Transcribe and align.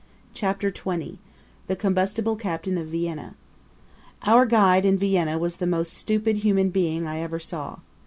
Chapter 0.33 0.71
XX 0.71 1.17
The 1.67 1.75
Combustible 1.75 2.35
Captain 2.35 2.75
of 2.79 2.87
Vienna 2.87 3.35
Our 4.23 4.47
guide 4.47 4.83
in 4.83 4.97
Vienna 4.97 5.37
was 5.37 5.57
the 5.57 5.67
most 5.67 5.93
stupid 5.93 6.37
human 6.37 6.71
being 6.71 7.05
I 7.05 7.19
ever 7.19 7.37
saw. 7.37 7.77